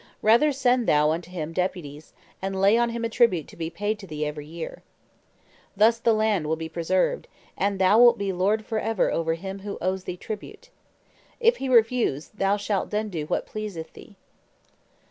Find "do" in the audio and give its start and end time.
13.09-13.27